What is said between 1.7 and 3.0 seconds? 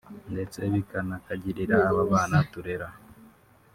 aba bana turera"